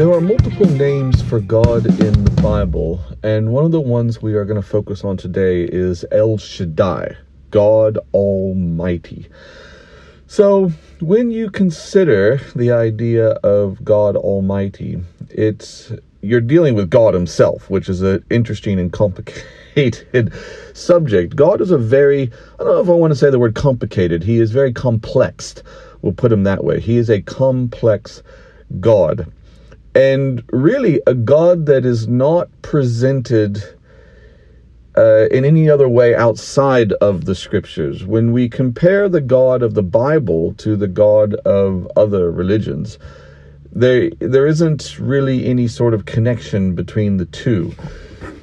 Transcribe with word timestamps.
There 0.00 0.10
are 0.12 0.20
multiple 0.22 0.64
names 0.64 1.20
for 1.20 1.40
God 1.40 1.84
in 2.00 2.24
the 2.24 2.40
Bible, 2.40 3.02
and 3.22 3.52
one 3.52 3.66
of 3.66 3.70
the 3.70 3.82
ones 3.82 4.22
we 4.22 4.32
are 4.32 4.46
going 4.46 4.58
to 4.58 4.66
focus 4.66 5.04
on 5.04 5.18
today 5.18 5.64
is 5.64 6.06
El 6.10 6.38
Shaddai, 6.38 7.18
God 7.50 7.98
Almighty. 8.14 9.28
So, 10.26 10.72
when 11.00 11.30
you 11.30 11.50
consider 11.50 12.40
the 12.56 12.72
idea 12.72 13.32
of 13.44 13.84
God 13.84 14.16
Almighty, 14.16 15.02
it's 15.28 15.92
you're 16.22 16.40
dealing 16.40 16.74
with 16.74 16.88
God 16.88 17.12
Himself, 17.12 17.68
which 17.68 17.90
is 17.90 18.00
an 18.00 18.24
interesting 18.30 18.80
and 18.80 18.90
complicated 18.90 20.32
subject. 20.72 21.36
God 21.36 21.60
is 21.60 21.72
a 21.72 21.76
very, 21.76 22.32
I 22.58 22.64
don't 22.64 22.74
know 22.74 22.80
if 22.80 22.88
I 22.88 22.92
want 22.92 23.10
to 23.10 23.18
say 23.18 23.28
the 23.28 23.38
word 23.38 23.54
complicated, 23.54 24.22
He 24.22 24.40
is 24.40 24.50
very 24.50 24.72
complex. 24.72 25.62
We'll 26.00 26.14
put 26.14 26.32
Him 26.32 26.44
that 26.44 26.64
way. 26.64 26.80
He 26.80 26.96
is 26.96 27.10
a 27.10 27.20
complex 27.20 28.22
God 28.80 29.30
and 29.94 30.42
really 30.52 31.00
a 31.06 31.14
God 31.14 31.66
that 31.66 31.84
is 31.84 32.06
not 32.06 32.48
presented 32.62 33.62
uh, 34.96 35.26
in 35.30 35.44
any 35.44 35.68
other 35.68 35.88
way 35.88 36.14
outside 36.14 36.92
of 36.94 37.24
the 37.24 37.34
scriptures. 37.34 38.04
When 38.04 38.32
we 38.32 38.48
compare 38.48 39.08
the 39.08 39.20
God 39.20 39.62
of 39.62 39.74
the 39.74 39.82
Bible 39.82 40.54
to 40.54 40.76
the 40.76 40.88
God 40.88 41.34
of 41.34 41.90
other 41.96 42.30
religions, 42.30 42.98
there 43.72 44.10
there 44.18 44.46
isn't 44.46 44.98
really 44.98 45.46
any 45.46 45.68
sort 45.68 45.94
of 45.94 46.04
connection 46.04 46.74
between 46.74 47.16
the 47.18 47.26
two. 47.26 47.72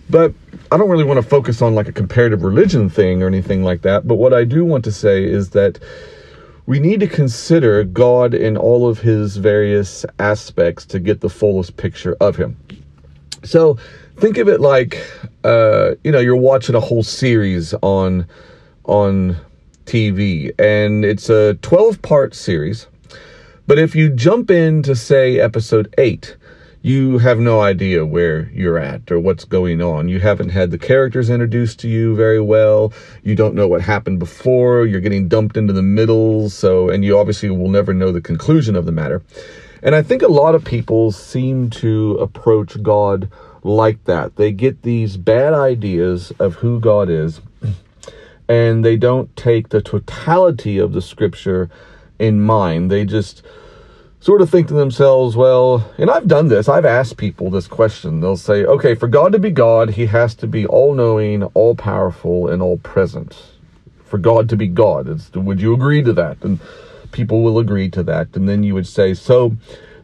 But 0.09 0.33
I 0.71 0.77
don't 0.77 0.89
really 0.89 1.03
want 1.03 1.21
to 1.21 1.27
focus 1.27 1.61
on 1.61 1.75
like 1.75 1.87
a 1.87 1.91
comparative 1.91 2.43
religion 2.43 2.89
thing 2.89 3.21
or 3.21 3.27
anything 3.27 3.63
like 3.63 3.81
that. 3.81 4.07
But 4.07 4.15
what 4.15 4.33
I 4.33 4.45
do 4.45 4.63
want 4.63 4.83
to 4.85 4.91
say 4.91 5.23
is 5.23 5.49
that 5.49 5.79
we 6.67 6.79
need 6.81 6.99
to 6.99 7.07
consider 7.07 7.85
God 7.85 8.33
in 8.33 8.57
all 8.57 8.87
of 8.87 8.99
his 8.99 9.37
various 9.37 10.05
aspects 10.19 10.85
to 10.87 10.99
get 10.99 11.21
the 11.21 11.29
fullest 11.29 11.77
picture 11.77 12.15
of 12.19 12.35
him. 12.35 12.57
So 13.43 13.77
think 14.17 14.37
of 14.37 14.49
it 14.49 14.59
like 14.59 15.01
uh, 15.43 15.91
you 16.03 16.11
know 16.11 16.19
you're 16.19 16.35
watching 16.35 16.75
a 16.75 16.79
whole 16.81 17.03
series 17.03 17.73
on 17.81 18.27
on 18.83 19.37
TV 19.85 20.51
and 20.59 21.05
it's 21.05 21.29
a 21.29 21.55
12 21.55 22.01
part 22.01 22.35
series. 22.35 22.87
But 23.65 23.79
if 23.79 23.95
you 23.95 24.09
jump 24.09 24.51
into 24.51 24.95
say 24.95 25.39
episode 25.39 25.93
8, 25.97 26.35
you 26.87 27.17
have 27.17 27.37
no 27.37 27.59
idea 27.59 28.05
where 28.05 28.49
you're 28.51 28.77
at 28.77 29.11
or 29.11 29.19
what's 29.19 29.43
going 29.43 29.81
on. 29.81 30.07
You 30.07 30.21
haven't 30.21 30.49
had 30.49 30.71
the 30.71 30.77
characters 30.77 31.29
introduced 31.29 31.79
to 31.79 31.89
you 31.89 32.15
very 32.15 32.39
well. 32.39 32.93
You 33.23 33.35
don't 33.35 33.55
know 33.55 33.67
what 33.67 33.81
happened 33.81 34.19
before. 34.19 34.85
You're 34.85 35.01
getting 35.01 35.27
dumped 35.27 35.57
into 35.57 35.73
the 35.73 35.81
middle. 35.81 36.49
So, 36.49 36.89
and 36.89 37.03
you 37.03 37.17
obviously 37.17 37.49
will 37.49 37.67
never 37.67 37.93
know 37.93 38.13
the 38.13 38.21
conclusion 38.21 38.77
of 38.77 38.85
the 38.85 38.93
matter. 38.93 39.21
And 39.83 39.95
I 39.95 40.01
think 40.01 40.21
a 40.21 40.29
lot 40.29 40.55
of 40.55 40.63
people 40.63 41.11
seem 41.11 41.69
to 41.71 42.13
approach 42.21 42.81
God 42.81 43.29
like 43.63 44.01
that. 44.05 44.37
They 44.37 44.53
get 44.53 44.83
these 44.83 45.17
bad 45.17 45.53
ideas 45.53 46.31
of 46.39 46.55
who 46.55 46.79
God 46.79 47.09
is, 47.09 47.41
and 48.47 48.85
they 48.85 48.95
don't 48.95 49.35
take 49.35 49.69
the 49.69 49.81
totality 49.81 50.77
of 50.77 50.93
the 50.93 51.01
scripture 51.01 51.69
in 52.17 52.39
mind. 52.39 52.89
They 52.89 53.03
just 53.03 53.43
sort 54.27 54.41
of 54.41 54.49
think 54.49 54.67
to 54.67 54.73
themselves, 54.73 55.37
well, 55.37 55.89
and 55.97 56.09
I've 56.09 56.27
done 56.27 56.49
this, 56.49 56.67
I've 56.67 56.83
asked 56.83 57.15
people 57.15 57.49
this 57.49 57.65
question. 57.65 58.19
They'll 58.19 58.35
say, 58.35 58.65
okay, 58.65 58.93
for 58.93 59.07
God 59.07 59.31
to 59.31 59.39
be 59.39 59.51
God, 59.51 59.91
he 59.91 60.05
has 60.07 60.35
to 60.35 60.47
be 60.47 60.65
all 60.65 60.93
knowing, 60.93 61.43
all 61.43 61.75
powerful, 61.75 62.49
and 62.49 62.61
all 62.61 62.77
present. 62.79 63.41
For 64.03 64.17
God 64.17 64.49
to 64.49 64.57
be 64.57 64.67
God, 64.67 65.07
it's, 65.07 65.31
would 65.31 65.61
you 65.61 65.73
agree 65.73 66.03
to 66.03 66.11
that? 66.11 66.43
And 66.43 66.59
people 67.13 67.41
will 67.41 67.57
agree 67.57 67.89
to 67.91 68.03
that. 68.03 68.35
And 68.35 68.49
then 68.49 68.63
you 68.63 68.73
would 68.73 68.85
say, 68.85 69.13
so 69.13 69.55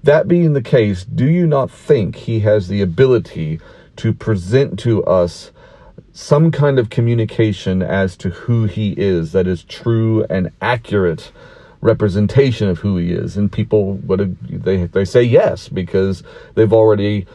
that 0.03 0.29
being 0.29 0.53
the 0.53 0.61
case, 0.61 1.03
do 1.03 1.25
you 1.25 1.45
not 1.45 1.69
think 1.69 2.15
he 2.15 2.39
has 2.39 2.69
the 2.69 2.81
ability 2.81 3.59
to 3.97 4.13
present 4.13 4.79
to 4.79 5.03
us 5.03 5.51
some 6.13 6.49
kind 6.49 6.79
of 6.79 6.89
communication 6.89 7.81
as 7.81 8.15
to 8.15 8.29
who 8.29 8.67
he 8.67 8.93
is 8.93 9.33
that 9.33 9.47
is 9.47 9.65
true 9.65 10.23
and 10.29 10.49
accurate? 10.61 11.33
Representation 11.83 12.67
of 12.67 12.79
who 12.79 12.97
he 12.97 13.11
is 13.11 13.37
and 13.37 13.51
people 13.51 13.95
would 13.97 14.37
they 14.49 14.85
they 14.85 15.05
say 15.05 15.21
yes 15.21 15.69
because 15.69 16.23
they've 16.55 16.73
already 16.73 17.25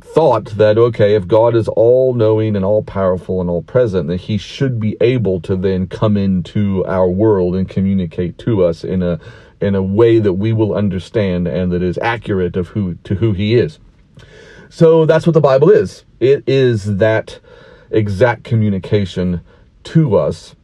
thought 0.00 0.46
that 0.56 0.76
okay 0.76 1.14
if 1.14 1.26
god 1.28 1.54
is 1.54 1.68
all 1.68 2.14
knowing 2.14 2.56
and 2.56 2.64
all 2.64 2.82
powerful 2.82 3.40
and 3.40 3.48
all 3.48 3.62
present 3.62 4.08
that 4.08 4.20
he 4.20 4.36
should 4.36 4.80
be 4.80 4.96
able 5.00 5.40
to 5.40 5.56
then 5.56 5.86
come 5.86 6.16
into 6.16 6.84
our 6.86 7.08
world 7.08 7.54
and 7.54 7.68
communicate 7.68 8.36
to 8.38 8.64
us 8.64 8.82
in 8.82 9.02
a 9.02 9.20
in 9.60 9.74
a 9.74 9.82
way 9.82 10.18
that 10.18 10.34
we 10.34 10.52
will 10.52 10.74
understand 10.74 11.46
and 11.46 11.70
that 11.72 11.82
is 11.82 11.98
accurate 11.98 12.56
of 12.56 12.68
who 12.68 12.94
to 13.04 13.16
who 13.16 13.32
he 13.32 13.54
is. 13.54 13.78
So 14.68 15.04
that's 15.04 15.26
what 15.26 15.34
the 15.34 15.40
bible 15.40 15.70
is. 15.70 16.04
It 16.18 16.44
is 16.46 16.96
that 16.96 17.40
exact 17.90 18.44
communication 18.44 19.40
to 19.84 20.16
us 20.16 20.54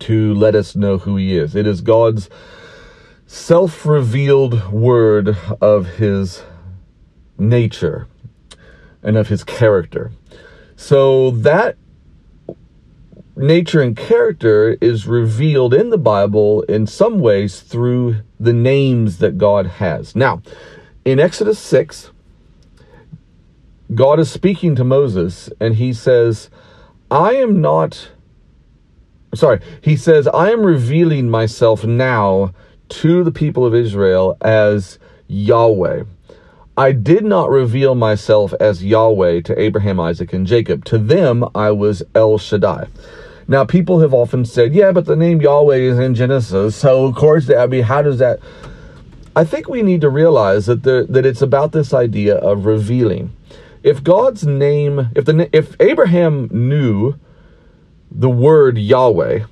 to 0.00 0.34
let 0.34 0.54
us 0.54 0.76
know 0.76 0.98
who 0.98 1.16
he 1.16 1.36
is. 1.36 1.54
It 1.54 1.66
is 1.66 1.80
God's 1.80 2.28
self 3.26 3.84
revealed 3.84 4.70
word 4.72 5.36
of 5.60 5.86
his 5.96 6.42
nature 7.38 8.06
and 9.02 9.16
of 9.16 9.28
his 9.28 9.44
character. 9.44 10.12
So 10.76 11.30
that 11.30 11.76
nature 13.36 13.82
and 13.82 13.96
character 13.96 14.76
is 14.80 15.06
revealed 15.06 15.74
in 15.74 15.90
the 15.90 15.98
Bible 15.98 16.62
in 16.62 16.86
some 16.86 17.20
ways 17.20 17.60
through 17.60 18.16
the 18.40 18.52
names 18.52 19.18
that 19.18 19.38
God 19.38 19.66
has. 19.66 20.16
Now, 20.16 20.42
in 21.04 21.20
Exodus 21.20 21.58
6, 21.58 22.10
God 23.94 24.18
is 24.18 24.30
speaking 24.30 24.74
to 24.76 24.84
Moses 24.84 25.50
and 25.60 25.76
he 25.76 25.92
says, 25.92 26.50
I 27.10 27.34
am 27.34 27.60
not 27.60 28.10
sorry, 29.34 29.60
he 29.80 29.96
says, 29.96 30.26
I 30.28 30.50
am 30.50 30.62
revealing 30.62 31.28
myself 31.28 31.84
now 31.84 32.52
to 32.88 33.24
the 33.24 33.32
people 33.32 33.64
of 33.64 33.74
Israel 33.74 34.36
as 34.40 34.98
Yahweh. 35.28 36.04
I 36.78 36.92
did 36.92 37.24
not 37.24 37.48
reveal 37.48 37.94
myself 37.94 38.52
as 38.60 38.84
Yahweh 38.84 39.40
to 39.42 39.58
Abraham, 39.58 39.98
Isaac, 39.98 40.32
and 40.32 40.46
Jacob. 40.46 40.84
To 40.86 40.98
them, 40.98 41.44
I 41.54 41.70
was 41.70 42.02
El 42.14 42.36
Shaddai. 42.36 42.88
Now, 43.48 43.64
people 43.64 44.00
have 44.00 44.12
often 44.12 44.44
said, 44.44 44.74
yeah, 44.74 44.92
but 44.92 45.06
the 45.06 45.16
name 45.16 45.40
Yahweh 45.40 45.76
is 45.76 45.98
in 45.98 46.14
Genesis. 46.14 46.76
So, 46.76 47.06
of 47.06 47.14
course, 47.14 47.48
I 47.48 47.66
mean, 47.66 47.84
how 47.84 48.02
does 48.02 48.18
that. 48.18 48.40
I 49.34 49.44
think 49.44 49.68
we 49.68 49.82
need 49.82 50.00
to 50.02 50.10
realize 50.10 50.66
that 50.66 50.82
the, 50.82 51.06
that 51.08 51.24
it's 51.24 51.42
about 51.42 51.72
this 51.72 51.94
idea 51.94 52.36
of 52.36 52.66
revealing. 52.66 53.34
If 53.82 54.02
God's 54.02 54.46
name, 54.46 55.10
if 55.14 55.26
the 55.26 55.48
if 55.56 55.76
Abraham 55.80 56.48
knew 56.50 57.14
the 58.10 58.30
word 58.30 58.78
Yahweh, 58.78 59.44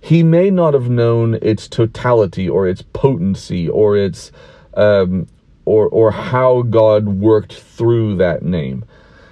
he 0.00 0.22
may 0.22 0.50
not 0.50 0.74
have 0.74 0.90
known 0.90 1.38
its 1.40 1.68
totality 1.68 2.48
or 2.48 2.66
its 2.66 2.82
potency 2.92 3.68
or 3.68 3.96
its 3.96 4.32
um, 4.74 5.28
or 5.64 5.86
or 5.88 6.10
how 6.10 6.62
God 6.62 7.06
worked 7.06 7.54
through 7.54 8.16
that 8.16 8.42
name. 8.42 8.84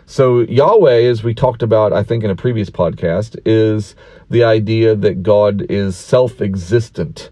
So 0.06 0.40
Yahweh, 0.40 1.02
as 1.02 1.22
we 1.22 1.34
talked 1.34 1.62
about, 1.62 1.92
I 1.92 2.02
think 2.02 2.24
in 2.24 2.30
a 2.30 2.36
previous 2.36 2.70
podcast, 2.70 3.38
is 3.44 3.94
the 4.28 4.44
idea 4.44 4.94
that 4.94 5.22
God 5.22 5.66
is 5.68 5.96
self-existent. 5.96 7.30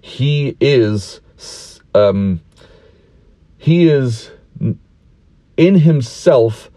He 0.00 0.56
is 0.60 1.20
um, 1.94 2.40
he 3.58 3.88
is 3.88 4.30
in 5.56 5.74
himself 5.80 6.70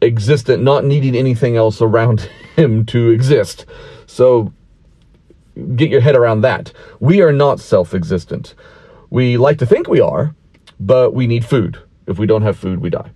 existent, 0.00 0.62
not 0.62 0.84
needing 0.84 1.14
anything 1.16 1.56
else 1.56 1.82
around 1.82 2.30
him 2.58 2.84
to 2.86 3.10
exist. 3.10 3.64
So 4.06 4.52
get 5.76 5.90
your 5.90 6.00
head 6.00 6.16
around 6.16 6.42
that. 6.42 6.72
We 7.00 7.22
are 7.22 7.32
not 7.32 7.60
self 7.60 7.94
existent. 7.94 8.54
We 9.10 9.36
like 9.36 9.58
to 9.58 9.66
think 9.66 9.88
we 9.88 10.00
are, 10.00 10.34
but 10.78 11.14
we 11.14 11.26
need 11.26 11.44
food. 11.44 11.78
If 12.06 12.18
we 12.18 12.26
don't 12.26 12.42
have 12.42 12.58
food, 12.58 12.80
we 12.80 12.90
die. 12.90 13.10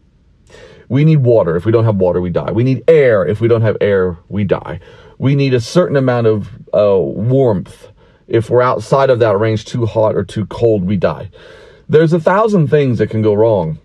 We 0.89 1.05
need 1.05 1.19
water. 1.19 1.57
If 1.57 1.65
we 1.65 1.73
don't 1.73 1.85
have 1.85 1.97
water, 1.97 2.21
we 2.21 2.31
die. 2.31 2.53
We 2.53 2.65
need 2.65 2.85
air. 2.89 3.27
If 3.27 3.41
we 3.41 3.49
don't 3.49 3.63
have 3.63 3.77
air, 3.81 4.19
we 4.29 4.45
die. 4.45 4.81
We 5.19 5.35
need 5.35 5.55
a 5.55 5.61
certain 5.61 5.97
amount 5.97 6.27
of 6.27 6.51
uh, 6.75 6.99
warmth. 6.99 7.89
If 8.29 8.51
we're 8.51 8.63
outside 8.63 9.11
of 9.11 9.19
that 9.21 9.39
range, 9.39 9.65
too 9.65 9.87
hot 9.87 10.15
or 10.15 10.25
too 10.25 10.47
cold, 10.47 10.85
we 10.85 10.97
die. 10.97 11.31
There's 11.89 12.13
a 12.13 12.21
thousand 12.21 12.69
things 12.69 12.99
that 12.99 13.09
can 13.09 13.23
go 13.23 13.35
wrong 13.35 13.79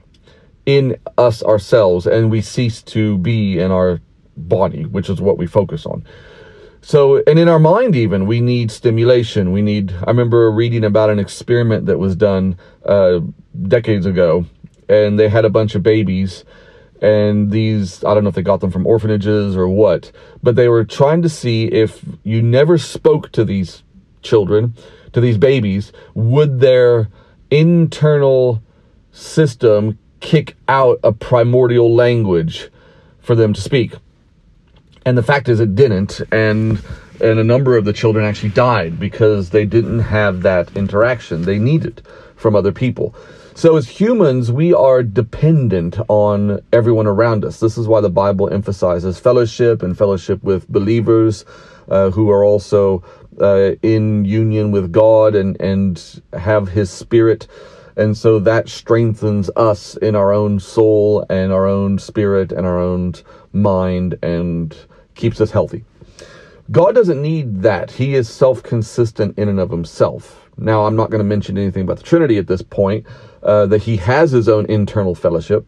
in 0.65 0.98
us 1.18 1.42
ourselves 1.44 2.06
and 2.06 2.30
we 2.30 2.42
cease 2.42 2.83
to 2.83 3.18
be 3.19 3.57
in 3.57 3.71
our 3.71 4.00
body, 4.38 4.86
which 4.86 5.10
is 5.10 5.19
what 5.19 5.38
we 5.38 5.48
focus 5.48 5.86
on. 5.86 6.06
So, 6.81 7.22
and 7.28 7.38
in 7.38 7.50
our 7.50 7.60
mind, 7.60 7.95
even, 7.95 8.28
we 8.28 8.39
need 8.39 8.72
stimulation. 8.72 9.51
We 9.51 9.62
need, 9.62 9.92
I 10.04 10.12
remember 10.12 10.50
reading 10.51 10.86
about 10.86 11.10
an 11.10 11.19
experiment 11.19 11.88
that 11.88 11.98
was 11.98 12.16
done 12.16 12.57
uh, 12.86 13.19
decades 13.68 14.06
ago, 14.06 14.45
and 14.88 15.19
they 15.19 15.28
had 15.28 15.44
a 15.44 15.50
bunch 15.50 15.75
of 15.75 15.84
babies. 15.84 16.45
And 17.01 17.51
these, 17.51 18.04
I 18.04 18.13
don't 18.13 18.24
know 18.24 18.30
if 18.30 18.36
they 18.36 18.42
got 18.42 18.62
them 18.62 18.72
from 18.72 18.88
orphanages 18.88 19.57
or 19.57 19.68
what, 19.68 20.12
but 20.42 20.56
they 20.56 20.69
were 20.69 20.86
trying 20.86 21.22
to 21.24 21.30
see 21.30 21.66
if 21.66 22.04
you 22.24 22.42
never 22.42 22.78
spoke 22.78 23.31
to 23.33 23.44
these 23.44 23.83
children, 24.22 24.74
to 25.13 25.22
these 25.22 25.38
babies, 25.38 25.92
would 26.13 26.60
their 26.60 27.10
internal 27.51 28.63
system 29.12 29.98
kick 30.19 30.56
out 30.68 31.00
a 31.04 31.12
primordial 31.12 31.94
language 31.94 32.69
for 33.19 33.36
them 33.36 33.54
to 33.54 33.62
speak. 33.62 33.94
And 35.07 35.18
the 35.18 35.24
fact 35.24 35.48
is, 35.48 35.62
it 35.62 35.74
didn't, 35.74 36.19
and 36.33 36.83
and 37.21 37.39
a 37.39 37.44
number 37.44 37.77
of 37.77 37.86
the 37.86 37.94
children 37.94 38.25
actually 38.25 38.50
died 38.50 39.00
because 39.00 39.51
they 39.51 39.63
didn't 39.63 40.00
have 40.00 40.42
that 40.42 40.75
interaction 40.75 41.44
they 41.44 41.59
needed 41.59 42.01
from 42.36 42.57
other 42.57 42.74
people. 42.74 43.15
So, 43.56 43.77
as 43.77 43.88
humans, 43.88 44.51
we 44.51 44.74
are 44.74 45.04
dependent 45.04 45.98
on 46.09 46.59
everyone 46.74 47.07
around 47.07 47.45
us. 47.45 47.62
This 47.62 47.77
is 47.77 47.88
why 47.88 48.01
the 48.01 48.09
Bible 48.09 48.50
emphasizes 48.54 49.18
fellowship 49.18 49.81
and 49.81 49.98
fellowship 49.98 50.44
with 50.44 50.68
believers 50.68 51.45
uh, 51.88 52.09
who 52.09 52.30
are 52.30 52.44
also 52.44 53.01
uh, 53.39 53.75
in 53.81 54.25
union 54.25 54.71
with 54.71 54.92
God 54.92 55.36
and, 55.36 55.56
and 55.62 56.21
have 56.33 56.68
His 56.68 56.92
Spirit. 56.92 57.48
And 57.95 58.18
so 58.18 58.39
that 58.39 58.68
strengthens 58.68 59.50
us 59.56 59.95
in 59.95 60.15
our 60.15 60.33
own 60.33 60.59
soul 60.59 61.25
and 61.30 61.54
our 61.54 61.65
own 61.65 61.98
spirit 61.98 62.51
and 62.51 62.68
our 62.68 62.77
own 62.77 63.13
mind 63.54 64.19
and 64.21 64.75
keeps 65.18 65.42
us 65.42 65.52
healthy. 65.52 65.84
God 66.72 66.96
doesn't 66.96 67.22
need 67.22 67.62
that. 67.62 67.92
He 67.92 68.16
is 68.16 68.30
self 68.30 68.64
consistent 68.64 69.38
in 69.38 69.50
and 69.50 69.60
of 69.60 69.72
himself. 69.72 70.50
Now, 70.58 70.86
I'm 70.86 70.96
not 70.96 71.10
going 71.10 71.19
to 71.19 71.25
mention 71.25 71.58
anything 71.58 71.84
about 71.84 71.98
the 71.98 72.04
Trinity 72.04 72.38
at 72.38 72.48
this 72.48 72.62
point, 72.62 73.06
uh, 73.44 73.68
that 73.68 73.84
he 73.84 73.98
has 73.98 74.31
his 74.31 74.50
own 74.50 74.66
internal 74.66 75.14
fellowship 75.14 75.66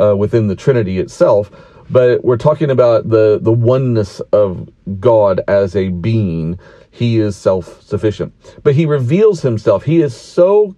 uh, 0.00 0.16
within 0.16 0.48
the 0.48 0.56
Trinity 0.56 0.98
itself, 0.98 1.50
but 1.88 2.24
we're 2.24 2.36
talking 2.36 2.70
about 2.70 3.08
the, 3.08 3.38
the 3.40 3.52
oneness 3.52 4.20
of 4.32 4.68
God 4.98 5.40
as 5.46 5.76
a 5.76 5.90
being. 5.90 6.58
He 6.90 7.18
is 7.18 7.36
self 7.36 7.82
sufficient. 7.82 8.34
But 8.62 8.74
he 8.74 8.86
reveals 8.86 9.42
himself. 9.42 9.84
He 9.84 10.02
is 10.02 10.16
so 10.16 10.74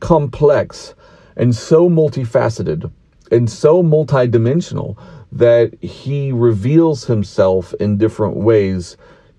complex 0.00 0.94
and 1.36 1.54
so 1.54 1.88
multifaceted 1.88 2.90
and 3.32 3.50
so 3.50 3.82
multidimensional 3.82 4.96
that 5.32 5.82
he 5.82 6.30
reveals 6.30 7.06
himself 7.06 7.72
in 7.80 7.96
different 7.96 8.36
ways 8.36 8.96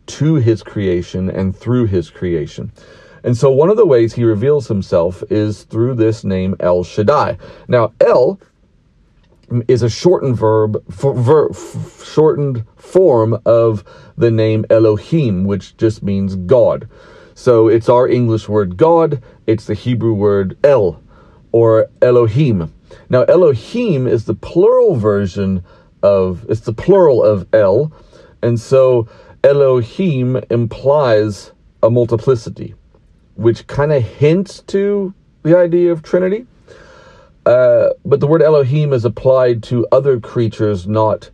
to 0.07 0.35
his 0.35 0.63
creation 0.63 1.29
and 1.29 1.55
through 1.55 1.85
his 1.85 2.09
creation. 2.09 2.71
And 3.23 3.37
so 3.37 3.51
one 3.51 3.69
of 3.69 3.77
the 3.77 3.85
ways 3.85 4.13
he 4.13 4.23
reveals 4.23 4.67
himself 4.67 5.23
is 5.29 5.63
through 5.63 5.95
this 5.95 6.23
name 6.23 6.55
El 6.59 6.83
Shaddai. 6.83 7.37
Now, 7.67 7.93
El 8.01 8.39
is 9.67 9.83
a 9.83 9.89
shortened 9.89 10.35
verb, 10.35 10.83
ver, 10.87 11.53
shortened 12.03 12.65
form 12.75 13.39
of 13.45 13.83
the 14.17 14.31
name 14.31 14.65
Elohim, 14.69 15.45
which 15.45 15.77
just 15.77 16.03
means 16.03 16.35
God. 16.35 16.89
So 17.35 17.67
it's 17.67 17.89
our 17.89 18.07
English 18.07 18.49
word 18.49 18.77
God, 18.77 19.21
it's 19.47 19.65
the 19.65 19.73
Hebrew 19.73 20.13
word 20.13 20.57
El 20.63 21.01
or 21.51 21.87
Elohim. 22.01 22.73
Now, 23.09 23.23
Elohim 23.23 24.07
is 24.07 24.25
the 24.25 24.33
plural 24.33 24.95
version 24.95 25.63
of, 26.01 26.45
it's 26.49 26.61
the 26.61 26.73
plural 26.73 27.23
of 27.23 27.47
El, 27.53 27.91
and 28.41 28.59
so 28.59 29.07
Elohim 29.43 30.37
implies 30.49 31.51
a 31.81 31.89
multiplicity, 31.89 32.75
which 33.35 33.67
kind 33.67 33.91
of 33.91 34.03
hints 34.03 34.61
to 34.67 35.13
the 35.43 35.57
idea 35.57 35.91
of 35.91 36.01
Trinity. 36.01 36.45
Uh, 37.45 37.89
but 38.05 38.21
the 38.21 38.27
word 38.27 38.41
Elohim 38.41 38.93
is 38.93 39.03
applied 39.03 39.61
to 39.63 39.85
other 39.91 40.19
creatures, 40.19 40.87
not 40.87 41.29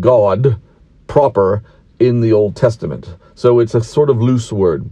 God 0.00 0.60
proper 1.06 1.62
in 1.98 2.20
the 2.20 2.32
Old 2.32 2.54
Testament. 2.56 3.16
So 3.34 3.58
it's 3.58 3.74
a 3.74 3.82
sort 3.82 4.10
of 4.10 4.20
loose 4.20 4.52
word. 4.52 4.90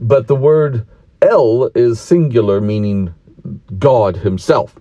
But 0.00 0.26
the 0.26 0.34
word 0.34 0.86
El 1.20 1.70
is 1.74 2.00
singular, 2.00 2.60
meaning 2.60 3.14
God 3.78 4.16
Himself. 4.16 4.78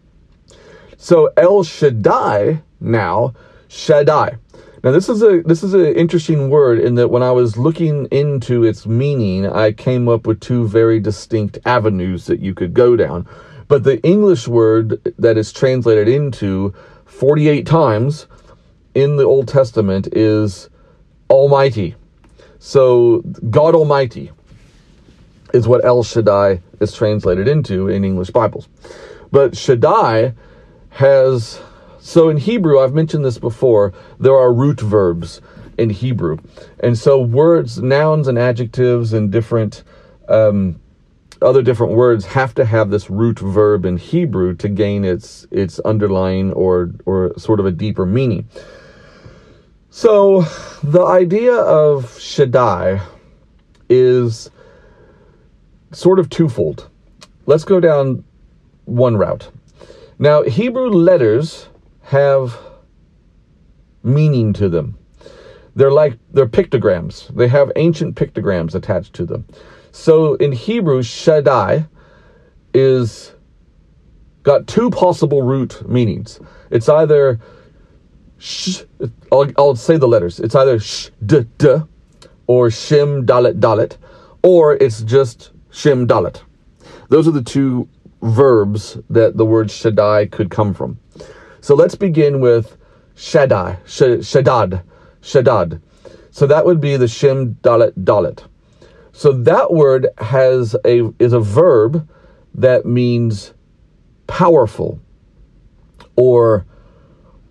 So 1.03 1.33
El 1.36 1.63
Shaddai 1.63 2.62
now, 2.80 3.33
Shaddai. 3.69 4.38
Now 4.83 4.92
this 4.92 5.09
is 5.09 5.24
a 5.24 5.42
this 5.42 5.63
is 5.63 5.74
an 5.74 5.88
interesting 5.95 6.51
word 6.51 6.77
in 6.77 6.94
that 6.94 7.07
when 7.07 7.24
I 7.24 7.31
was 7.31 7.57
looking 7.57 8.06
into 8.12 8.63
its 8.63 8.86
meaning, 8.86 9.48
I 9.48 9.71
came 9.71 10.07
up 10.07 10.27
with 10.27 10.39
two 10.42 10.68
very 10.68 11.00
distinct 11.00 11.57
avenues 11.65 12.27
that 12.27 12.39
you 12.39 12.53
could 12.53 12.75
go 12.75 12.95
down. 12.95 13.27
But 13.68 13.83
the 13.83 14.00
English 14.03 14.48
word 14.48 15.01
that 15.18 15.38
is 15.38 15.51
translated 15.51 16.07
into 16.07 16.71
48 17.06 17.65
times 17.65 18.27
in 18.94 19.15
the 19.15 19.25
Old 19.25 19.48
Testament 19.48 20.07
is 20.12 20.69
Almighty. 21.31 21.95
So, 22.59 23.24
God 23.50 23.74
Almighty 23.74 24.30
is 25.51 25.68
what 25.68 25.83
El 25.83 26.03
Shaddai 26.03 26.62
is 26.80 26.94
translated 26.94 27.48
into 27.48 27.88
in 27.88 28.06
English 28.06 28.30
Bibles. 28.30 28.68
But 29.31 29.57
Shaddai 29.57 30.36
has, 30.91 31.59
so 31.99 32.29
in 32.29 32.38
Hebrew, 32.38 32.79
I've 32.79 32.93
mentioned 32.93 33.25
this 33.25 33.38
before, 33.38 33.93
there 34.19 34.35
are 34.35 34.53
root 34.53 34.79
verbs 34.79 35.41
in 35.77 35.89
Hebrew. 35.89 36.38
And 36.81 36.97
so 36.97 37.19
words, 37.19 37.81
nouns, 37.81 38.27
and 38.27 38.38
adjectives, 38.38 39.13
and 39.13 39.31
different, 39.31 39.83
um, 40.29 40.79
other 41.41 41.63
different 41.63 41.93
words 41.93 42.25
have 42.25 42.53
to 42.55 42.65
have 42.65 42.91
this 42.91 43.09
root 43.09 43.39
verb 43.39 43.85
in 43.85 43.97
Hebrew 43.97 44.55
to 44.57 44.69
gain 44.69 45.03
its 45.03 45.47
its 45.49 45.79
underlying 45.79 46.53
or 46.53 46.91
or 47.05 47.33
sort 47.38 47.59
of 47.59 47.65
a 47.65 47.71
deeper 47.71 48.05
meaning. 48.05 48.47
So, 49.89 50.43
the 50.83 51.03
idea 51.03 51.55
of 51.55 52.19
Shaddai 52.19 53.01
is 53.89 54.51
sort 55.91 56.19
of 56.19 56.29
twofold. 56.29 56.89
Let's 57.45 57.65
go 57.65 57.79
down 57.79 58.23
one 58.85 59.17
route. 59.17 59.49
Now, 60.21 60.44
Hebrew 60.44 60.89
letters 60.89 61.68
have 62.03 62.56
meaning 64.03 64.53
to 64.53 64.69
them. 64.69 64.96
They're 65.75 65.91
like 65.91 66.19
they're 66.31 66.46
pictograms. 66.46 67.36
They 67.36 67.48
have 67.48 67.72
ancient 67.75 68.15
pictograms 68.15 68.75
attached 68.75 69.13
to 69.13 69.25
them. 69.25 69.48
So 69.91 70.36
in 70.36 70.51
Hebrew, 70.51 71.01
Shaddai 71.01 71.88
is 72.72 73.34
got 74.43 74.67
two 74.67 74.91
possible 74.91 75.41
root 75.41 75.89
meanings. 75.89 76.39
It's 76.69 76.88
either 76.88 77.39
sh, 78.38 78.84
I'll, 79.31 79.51
I'll 79.57 79.75
say 79.75 79.98
the 79.98 80.07
letters. 80.07 80.39
It's 80.39 80.53
either 80.53 80.79
sh, 80.79 81.10
d, 81.25 81.48
d, 81.57 81.77
or 82.46 82.69
shin, 82.69 83.25
dalet, 83.25 83.60
dalet, 83.60 83.98
or 84.43 84.75
it's 84.75 85.01
just 85.01 85.50
shin, 85.72 86.05
dalet. 86.05 86.39
Those 87.10 87.27
are 87.27 87.31
the 87.31 87.41
two 87.41 87.89
verbs 88.22 88.98
that 89.10 89.38
the 89.38 89.46
word 89.46 89.72
Shaddai 89.72 90.28
could 90.28 90.50
come 90.50 90.74
from. 90.74 91.00
So 91.62 91.75
let's 91.75 91.96
begin 91.96 92.40
with 92.40 92.78
Shaddai, 93.16 93.78
sh, 93.86 94.01
Shaddad, 94.22 94.84
Shaddad. 95.22 95.82
So 96.32 96.48
that 96.48 96.66
would 96.66 96.80
be 96.80 96.98
the 96.98 97.08
shin, 97.08 97.56
dalet, 97.62 97.92
dalet. 97.94 98.44
So 99.12 99.34
that 99.34 99.74
word 99.74 100.08
has 100.18 100.75
a 100.86 101.12
is 101.20 101.34
a 101.34 101.40
verb 101.40 102.08
that 102.56 102.86
means 102.86 103.54
powerful 104.28 105.00
or 106.16 106.66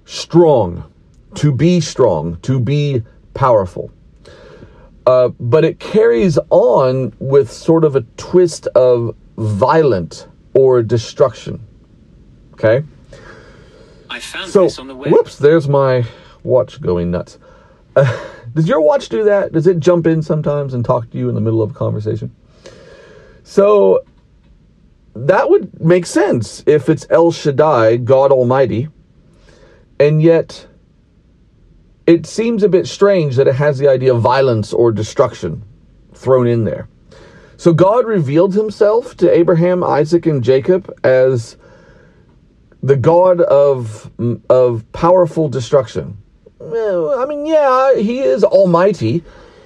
strong, 0.05 0.91
to 1.35 1.53
be 1.53 1.81
strong, 1.81 2.39
to 2.41 2.59
be 2.59 3.03
powerful. 3.35 3.93
Uh, 5.07 5.29
but 5.39 5.65
it 5.65 5.79
carries 5.79 6.39
on 6.51 7.13
with 7.19 7.51
sort 7.51 7.85
of 7.85 7.97
a 7.97 8.03
twist 8.17 8.67
of 8.69 9.15
violent 9.37 10.29
or 10.55 10.83
destruction. 10.83 11.61
Okay? 12.55 12.85
I 14.09 14.19
found 14.19 14.51
So, 14.51 14.65
this 14.65 14.79
on 14.79 14.89
the 14.89 14.95
web. 14.97 15.13
whoops, 15.13 15.37
there's 15.39 15.69
my 15.69 16.05
watch 16.43 16.81
going 16.81 17.11
nuts. 17.11 17.39
Uh, 17.97 18.19
does 18.55 18.69
your 18.69 18.81
watch 18.81 19.09
do 19.09 19.25
that? 19.25 19.53
Does 19.53 19.67
it 19.67 19.81
jump 19.81 20.07
in 20.07 20.23
sometimes 20.23 20.75
and 20.75 20.85
talk 20.85 21.11
to 21.11 21.19
you 21.19 21.29
in 21.29 21.35
the 21.35 21.41
middle 21.41 21.63
of 21.63 21.71
a 21.71 21.75
conversation? 21.75 22.35
So, 23.45 24.05
that 25.15 25.49
would 25.51 25.81
make 25.81 26.07
sense 26.07 26.63
if 26.67 26.89
it's 26.89 27.07
El 27.11 27.33
Shaddai, 27.33 27.97
God 27.99 28.31
Almighty, 28.31 28.89
and 29.99 30.23
yet 30.23 30.67
it 32.07 32.27
seems 32.27 32.63
a 32.63 32.69
bit 32.69 32.87
strange 32.87 33.37
that 33.37 33.47
it 33.49 33.55
has 33.55 33.79
the 33.79 33.89
idea 33.89 34.15
of 34.15 34.21
violence 34.21 34.73
or 34.73 34.93
destruction 34.93 35.63
thrown 36.15 36.47
in 36.47 36.65
there. 36.65 36.89
So 37.61 37.75
God 37.75 38.07
revealed 38.07 38.55
himself 38.55 39.19
to 39.19 39.31
Abraham, 39.31 39.85
Isaac, 39.85 40.25
and 40.25 40.43
Jacob 40.43 40.91
as 41.05 41.59
the 42.83 42.97
God 42.97 43.43
of 43.43 44.11
of 44.49 44.91
powerful 44.93 45.47
destruction. 45.51 46.17
I 46.59 47.27
mean, 47.29 47.45
yeah, 47.45 47.97
he 47.97 48.21
is 48.21 48.45
almighty. 48.45 49.23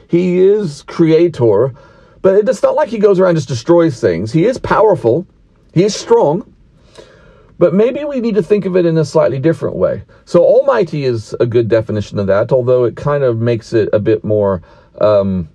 He 0.08 0.40
is 0.40 0.82
creator, 0.82 1.72
but 2.20 2.48
it's 2.48 2.64
not 2.64 2.74
like 2.74 2.88
he 2.88 2.98
goes 2.98 3.20
around 3.20 3.36
just 3.36 3.46
destroys 3.46 4.00
things. 4.00 4.32
He 4.32 4.44
is 4.44 4.58
powerful. 4.58 5.24
He 5.72 5.84
is 5.84 5.94
strong. 5.94 6.52
But 7.60 7.74
maybe 7.74 8.02
we 8.02 8.18
need 8.18 8.34
to 8.34 8.42
think 8.42 8.64
of 8.64 8.76
it 8.76 8.86
in 8.86 8.98
a 8.98 9.04
slightly 9.04 9.38
different 9.38 9.76
way. 9.76 10.02
So, 10.24 10.42
Almighty 10.42 11.04
is 11.04 11.32
a 11.38 11.46
good 11.46 11.68
definition 11.68 12.18
of 12.18 12.26
that, 12.26 12.50
although 12.50 12.82
it 12.82 12.96
kind 12.96 13.22
of 13.22 13.38
makes 13.38 13.72
it 13.72 13.88
a 13.92 14.00
bit 14.00 14.24
more 14.24 14.62
um, 15.00 15.48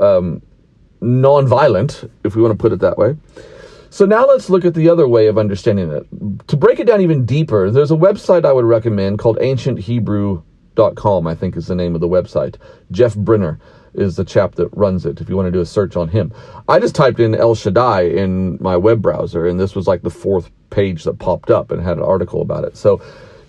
um, 0.00 0.42
non-violent, 1.00 2.10
if 2.24 2.36
we 2.36 2.42
want 2.42 2.52
to 2.52 2.60
put 2.60 2.72
it 2.72 2.80
that 2.80 2.98
way. 2.98 3.16
So 3.90 4.06
now 4.06 4.24
let's 4.26 4.48
look 4.48 4.64
at 4.64 4.74
the 4.74 4.88
other 4.88 5.08
way 5.08 5.26
of 5.26 5.36
understanding 5.36 5.90
it. 5.90 6.06
To 6.48 6.56
break 6.56 6.78
it 6.78 6.86
down 6.86 7.00
even 7.00 7.26
deeper, 7.26 7.70
there's 7.70 7.90
a 7.90 7.96
website 7.96 8.44
I 8.44 8.52
would 8.52 8.64
recommend 8.64 9.18
called 9.18 9.36
ancienthebrew.com, 9.38 11.26
I 11.26 11.34
think 11.34 11.56
is 11.56 11.66
the 11.66 11.74
name 11.74 11.96
of 11.96 12.00
the 12.00 12.08
website. 12.08 12.54
Jeff 12.92 13.14
Benner 13.16 13.58
is 13.94 14.14
the 14.14 14.24
chap 14.24 14.54
that 14.54 14.68
runs 14.76 15.04
it, 15.04 15.20
if 15.20 15.28
you 15.28 15.36
want 15.36 15.46
to 15.46 15.52
do 15.52 15.60
a 15.60 15.66
search 15.66 15.96
on 15.96 16.08
him. 16.08 16.32
I 16.68 16.78
just 16.78 16.94
typed 16.94 17.18
in 17.18 17.34
El 17.34 17.56
Shaddai 17.56 18.02
in 18.02 18.58
my 18.60 18.76
web 18.76 19.02
browser, 19.02 19.46
and 19.46 19.58
this 19.58 19.74
was 19.74 19.88
like 19.88 20.02
the 20.02 20.10
fourth 20.10 20.50
page 20.70 21.02
that 21.04 21.18
popped 21.18 21.50
up 21.50 21.72
and 21.72 21.82
had 21.82 21.96
an 21.96 22.04
article 22.04 22.42
about 22.42 22.62
it. 22.62 22.76
So 22.76 23.02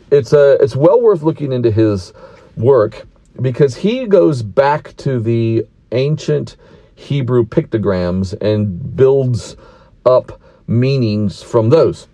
it's, 0.10 0.34
a, 0.34 0.53
it's 0.53 0.75
well 0.75 1.00
worth 1.00 1.22
looking 1.22 1.51
into 1.51 1.70
his 1.70 2.13
work 2.58 3.05
because 3.39 3.75
he 3.75 4.08
goes 4.08 4.41
back 4.41 4.98
to 4.98 5.20
the 5.20 5.67
ancient 5.91 6.58
Hebrew 7.01 7.46
pictograms 7.46 8.39
and 8.41 8.96
builds 8.96 9.58
up 10.05 10.39
meanings 10.67 11.41
from 11.41 11.70
those. 11.70 12.08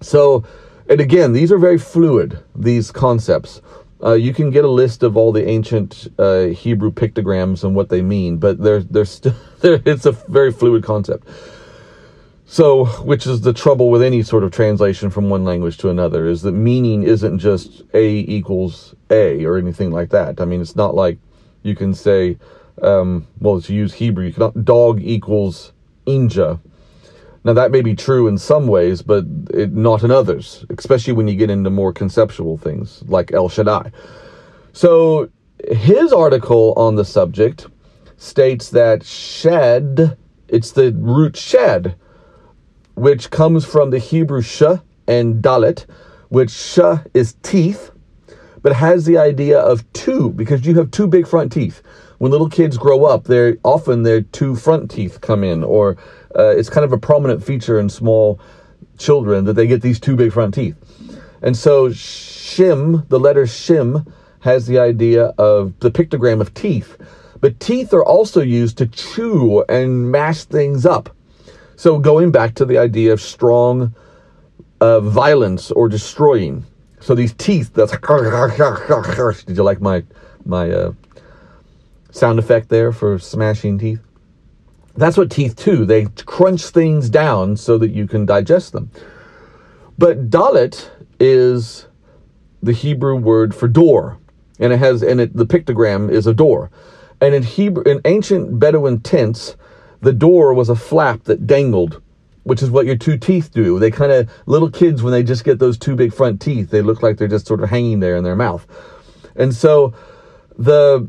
So, 0.00 0.44
and 0.88 1.00
again, 1.00 1.32
these 1.32 1.50
are 1.50 1.58
very 1.58 1.78
fluid, 1.78 2.38
these 2.54 2.90
concepts. 2.90 3.62
Uh, 4.02 4.12
you 4.12 4.34
can 4.34 4.50
get 4.50 4.64
a 4.64 4.70
list 4.70 5.02
of 5.02 5.16
all 5.16 5.32
the 5.32 5.48
ancient 5.48 6.08
uh, 6.18 6.46
Hebrew 6.48 6.92
pictograms 6.92 7.64
and 7.64 7.74
what 7.74 7.88
they 7.88 8.02
mean, 8.02 8.36
but 8.36 8.62
they're, 8.62 8.82
they're 8.82 9.06
still, 9.06 9.34
they're, 9.60 9.80
it's 9.84 10.06
a 10.06 10.12
very 10.12 10.52
fluid 10.52 10.84
concept. 10.84 11.26
So, 12.48 12.84
which 13.02 13.26
is 13.26 13.40
the 13.40 13.52
trouble 13.52 13.90
with 13.90 14.02
any 14.02 14.22
sort 14.22 14.44
of 14.44 14.52
translation 14.52 15.10
from 15.10 15.28
one 15.28 15.44
language 15.44 15.78
to 15.78 15.90
another, 15.90 16.26
is 16.26 16.42
that 16.42 16.52
meaning 16.52 17.02
isn't 17.02 17.40
just 17.40 17.82
A 17.92 18.08
equals 18.08 18.94
A 19.10 19.44
or 19.44 19.56
anything 19.56 19.90
like 19.90 20.10
that. 20.10 20.40
I 20.40 20.44
mean, 20.44 20.60
it's 20.60 20.76
not 20.76 20.94
like 20.94 21.18
you 21.64 21.74
can 21.74 21.92
say, 21.92 22.38
um, 22.82 23.26
well, 23.40 23.60
to 23.60 23.74
use 23.74 23.94
Hebrew, 23.94 24.26
you 24.26 24.32
cannot, 24.32 24.64
dog 24.64 25.00
equals 25.02 25.72
inja. 26.06 26.60
Now, 27.44 27.52
that 27.52 27.70
may 27.70 27.80
be 27.80 27.94
true 27.94 28.26
in 28.26 28.38
some 28.38 28.66
ways, 28.66 29.02
but 29.02 29.24
it, 29.54 29.72
not 29.72 30.02
in 30.02 30.10
others, 30.10 30.64
especially 30.76 31.12
when 31.12 31.28
you 31.28 31.36
get 31.36 31.50
into 31.50 31.70
more 31.70 31.92
conceptual 31.92 32.58
things 32.58 33.04
like 33.06 33.32
El 33.32 33.48
Shaddai. 33.48 33.92
So, 34.72 35.30
his 35.70 36.12
article 36.12 36.74
on 36.76 36.96
the 36.96 37.04
subject 37.04 37.66
states 38.16 38.70
that 38.70 39.04
shed, 39.04 40.16
it's 40.48 40.72
the 40.72 40.92
root 40.92 41.36
shed 41.36 41.96
which 42.96 43.30
comes 43.30 43.64
from 43.64 43.90
the 43.90 43.98
Hebrew 43.98 44.42
sh 44.42 44.62
and 45.06 45.42
dalet, 45.42 45.84
which 46.30 46.50
sh 46.50 46.80
is 47.14 47.36
teeth, 47.42 47.90
but 48.62 48.74
has 48.74 49.04
the 49.04 49.18
idea 49.18 49.60
of 49.60 49.90
two 49.92 50.30
because 50.30 50.66
you 50.66 50.74
have 50.76 50.90
two 50.90 51.06
big 51.06 51.26
front 51.26 51.52
teeth. 51.52 51.82
When 52.18 52.32
little 52.32 52.48
kids 52.48 52.78
grow 52.78 53.04
up, 53.04 53.24
they're 53.24 53.58
often 53.62 54.02
their 54.02 54.22
two 54.22 54.56
front 54.56 54.90
teeth 54.90 55.20
come 55.20 55.44
in, 55.44 55.62
or 55.62 55.96
uh, 56.36 56.48
it's 56.56 56.70
kind 56.70 56.84
of 56.84 56.92
a 56.92 56.98
prominent 56.98 57.44
feature 57.44 57.78
in 57.78 57.88
small 57.88 58.40
children 58.98 59.44
that 59.44 59.52
they 59.52 59.66
get 59.66 59.82
these 59.82 60.00
two 60.00 60.16
big 60.16 60.32
front 60.32 60.54
teeth. 60.54 60.76
And 61.42 61.56
so 61.56 61.92
shin, 61.92 63.04
the 63.08 63.20
letter 63.20 63.46
shin, 63.46 64.06
has 64.40 64.66
the 64.66 64.78
idea 64.78 65.34
of 65.38 65.78
the 65.80 65.90
pictogram 65.90 66.40
of 66.40 66.54
teeth. 66.54 66.96
But 67.40 67.60
teeth 67.60 67.92
are 67.92 68.04
also 68.04 68.40
used 68.40 68.78
to 68.78 68.86
chew 68.86 69.64
and 69.68 70.10
mash 70.10 70.44
things 70.44 70.86
up. 70.86 71.14
So 71.76 71.98
going 71.98 72.30
back 72.30 72.54
to 72.54 72.64
the 72.64 72.78
idea 72.78 73.12
of 73.12 73.20
strong 73.20 73.94
uh, 74.80 75.00
violence 75.00 75.70
or 75.70 75.88
destroying. 75.88 76.64
So 77.00 77.14
these 77.14 77.34
teeth, 77.34 77.74
that's 77.74 77.92
did 79.44 79.56
you 79.56 79.62
like 79.62 79.80
my 79.80 80.02
my 80.44 80.70
uh, 80.70 80.92
sound 82.16 82.38
effect 82.38 82.68
there 82.68 82.92
for 82.92 83.18
smashing 83.18 83.78
teeth? 83.78 84.00
That's 84.96 85.16
what 85.16 85.30
teeth 85.30 85.62
do. 85.62 85.84
They 85.84 86.06
crunch 86.24 86.64
things 86.66 87.10
down 87.10 87.56
so 87.56 87.76
that 87.78 87.90
you 87.90 88.06
can 88.06 88.24
digest 88.24 88.72
them. 88.72 88.90
But 89.98 90.30
dalet 90.30 90.88
is 91.20 91.86
the 92.62 92.72
Hebrew 92.72 93.16
word 93.16 93.54
for 93.54 93.68
door, 93.68 94.18
and 94.58 94.72
it 94.72 94.78
has 94.78 95.02
and 95.02 95.20
it 95.20 95.36
the 95.36 95.46
pictogram 95.46 96.10
is 96.10 96.26
a 96.26 96.34
door. 96.34 96.70
And 97.20 97.34
in 97.34 97.42
Hebrew, 97.42 97.82
in 97.84 98.00
ancient 98.04 98.58
Bedouin 98.58 99.00
tents, 99.00 99.56
the 100.00 100.12
door 100.12 100.52
was 100.54 100.68
a 100.68 100.76
flap 100.76 101.24
that 101.24 101.46
dangled, 101.46 102.02
which 102.44 102.62
is 102.62 102.70
what 102.70 102.86
your 102.86 102.96
two 102.96 103.16
teeth 103.16 103.52
do. 103.52 103.78
They 103.78 103.90
kind 103.90 104.12
of, 104.12 104.30
little 104.46 104.70
kids, 104.70 105.02
when 105.02 105.12
they 105.12 105.22
just 105.22 105.44
get 105.44 105.58
those 105.58 105.78
two 105.78 105.96
big 105.96 106.12
front 106.12 106.40
teeth, 106.40 106.70
they 106.70 106.82
look 106.82 107.02
like 107.02 107.16
they're 107.16 107.28
just 107.28 107.46
sort 107.46 107.62
of 107.62 107.70
hanging 107.70 108.00
there 108.00 108.16
in 108.16 108.24
their 108.24 108.36
mouth. 108.36 108.66
And 109.34 109.54
so 109.54 109.94
the, 110.58 111.08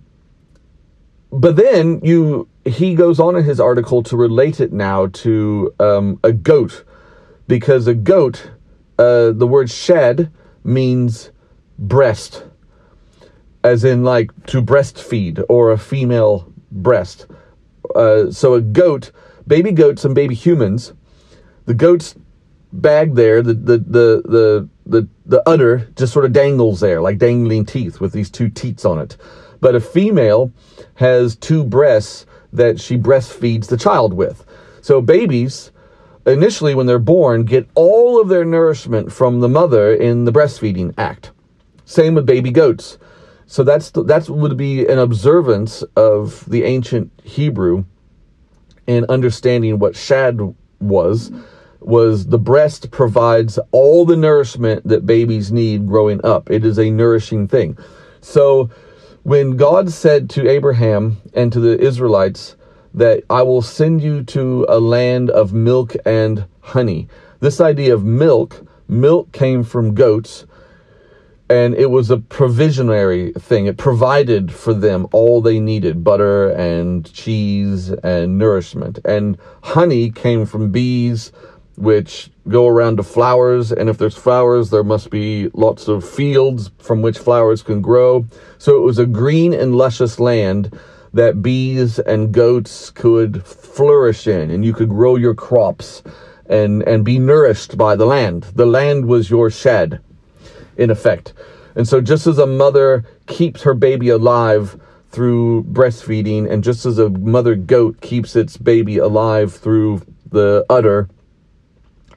but 1.31 1.55
then 1.55 1.99
you, 2.03 2.47
he 2.65 2.95
goes 2.95 3.19
on 3.19 3.35
in 3.35 3.43
his 3.43 3.59
article 3.59 4.03
to 4.03 4.17
relate 4.17 4.59
it 4.59 4.71
now 4.71 5.07
to 5.07 5.73
um, 5.79 6.19
a 6.23 6.31
goat, 6.31 6.83
because 7.47 7.87
a 7.87 7.93
goat, 7.93 8.51
uh, 8.97 9.31
the 9.31 9.47
word 9.47 9.69
shed 9.69 10.31
means 10.63 11.31
breast, 11.77 12.43
as 13.63 13.83
in 13.83 14.03
like 14.03 14.31
to 14.47 14.61
breastfeed 14.61 15.43
or 15.49 15.71
a 15.71 15.77
female 15.77 16.51
breast. 16.71 17.27
Uh, 17.95 18.31
so 18.31 18.53
a 18.53 18.61
goat, 18.61 19.11
baby 19.45 19.71
goats 19.71 20.05
and 20.05 20.13
baby 20.13 20.35
humans, 20.35 20.93
the 21.65 21.73
goat's 21.73 22.15
bag 22.73 23.15
there, 23.15 23.41
the 23.41 23.53
the 23.53 23.77
the 23.77 24.21
the 24.25 24.69
the, 24.85 25.07
the 25.25 25.49
udder 25.49 25.87
just 25.95 26.13
sort 26.13 26.25
of 26.25 26.33
dangles 26.33 26.79
there, 26.79 27.01
like 27.01 27.17
dangling 27.17 27.65
teeth 27.65 27.99
with 27.99 28.13
these 28.13 28.29
two 28.29 28.49
teats 28.49 28.85
on 28.85 28.99
it. 28.99 29.17
But 29.59 29.75
a 29.75 29.79
female 29.79 30.51
has 30.95 31.35
two 31.35 31.63
breasts 31.63 32.25
that 32.53 32.79
she 32.79 32.97
breastfeeds 32.97 33.67
the 33.67 33.77
child 33.77 34.13
with. 34.13 34.45
So 34.81 35.01
babies 35.01 35.71
initially 36.25 36.75
when 36.75 36.85
they're 36.87 36.99
born 36.99 37.43
get 37.43 37.67
all 37.75 38.21
of 38.21 38.27
their 38.27 38.45
nourishment 38.45 39.11
from 39.11 39.39
the 39.39 39.49
mother 39.49 39.93
in 39.93 40.25
the 40.25 40.31
breastfeeding 40.31 40.93
act. 40.97 41.31
Same 41.85 42.15
with 42.15 42.25
baby 42.25 42.51
goats. 42.51 42.97
So 43.45 43.63
that's 43.63 43.91
that's 43.91 44.29
would 44.29 44.57
be 44.57 44.85
an 44.87 44.99
observance 44.99 45.81
of 45.95 46.43
the 46.49 46.63
ancient 46.63 47.11
Hebrew 47.23 47.85
and 48.87 49.05
understanding 49.05 49.79
what 49.79 49.95
shad 49.95 50.39
was 50.81 51.31
was 51.79 52.27
the 52.27 52.39
breast 52.39 52.91
provides 52.91 53.57
all 53.71 54.05
the 54.05 54.17
nourishment 54.17 54.85
that 54.85 55.05
babies 55.05 55.51
need 55.51 55.87
growing 55.87 56.19
up. 56.25 56.49
It 56.49 56.65
is 56.65 56.77
a 56.77 56.89
nourishing 56.89 57.47
thing. 57.47 57.77
So 58.19 58.69
when 59.27 59.57
God 59.57 59.91
said 59.91 60.29
to 60.29 60.49
Abraham 60.49 61.17
and 61.33 61.51
to 61.51 61.59
the 61.59 61.77
Israelites 61.77 62.55
that 62.93 63.25
I 63.29 63.41
will 63.41 63.61
send 63.61 64.01
you 64.01 64.23
to 64.23 64.65
a 64.69 64.79
land 64.79 65.29
of 65.29 65.51
milk 65.51 65.97
and 66.05 66.45
honey. 66.61 67.09
This 67.41 67.59
idea 67.59 67.93
of 67.93 68.05
milk, 68.05 68.65
milk 68.87 69.33
came 69.33 69.65
from 69.65 69.95
goats 69.95 70.45
and 71.49 71.75
it 71.75 71.91
was 71.91 72.09
a 72.09 72.15
provisionary 72.15 73.35
thing. 73.35 73.65
It 73.65 73.75
provided 73.75 74.53
for 74.53 74.73
them 74.73 75.07
all 75.11 75.41
they 75.41 75.59
needed 75.59 76.05
butter 76.05 76.51
and 76.51 77.11
cheese 77.13 77.89
and 77.89 78.37
nourishment. 78.37 78.99
And 79.03 79.37
honey 79.61 80.09
came 80.09 80.45
from 80.45 80.71
bees, 80.71 81.33
which 81.77 82.31
go 82.49 82.67
around 82.67 82.97
to 82.97 83.03
flowers. 83.03 83.71
And 83.71 83.87
if 83.87 83.97
there's 83.97 84.17
flowers, 84.17 84.71
there 84.71 84.83
must 84.83 85.09
be 85.09 85.49
lots 85.53 85.87
of 85.87 86.07
fields 86.07 86.71
from 86.79 87.01
which 87.01 87.19
flowers 87.19 87.61
can 87.61 87.81
grow. 87.81 88.25
So 88.57 88.75
it 88.75 88.81
was 88.81 88.99
a 88.99 89.05
green 89.05 89.53
and 89.53 89.75
luscious 89.75 90.19
land 90.19 90.77
that 91.13 91.41
bees 91.41 91.99
and 91.99 92.33
goats 92.33 92.89
could 92.89 93.45
flourish 93.45 94.27
in, 94.27 94.51
and 94.51 94.65
you 94.65 94.73
could 94.73 94.89
grow 94.89 95.15
your 95.15 95.35
crops 95.35 96.03
and, 96.47 96.83
and 96.83 97.05
be 97.05 97.19
nourished 97.19 97.77
by 97.77 97.95
the 97.95 98.05
land. 98.05 98.43
The 98.55 98.65
land 98.65 99.05
was 99.05 99.29
your 99.29 99.49
shed 99.49 100.01
in 100.77 100.89
effect. 100.89 101.33
And 101.75 101.87
so, 101.87 102.01
just 102.01 102.25
as 102.25 102.39
a 102.39 102.47
mother 102.47 103.05
keeps 103.27 103.61
her 103.61 103.75
baby 103.75 104.09
alive 104.09 104.79
through 105.11 105.63
breastfeeding, 105.65 106.49
and 106.49 106.63
just 106.63 106.85
as 106.85 106.97
a 106.97 107.09
mother 107.09 107.55
goat 107.55 108.01
keeps 108.01 108.35
its 108.35 108.57
baby 108.57 108.97
alive 108.97 109.53
through 109.53 110.01
the 110.29 110.65
udder 110.69 111.07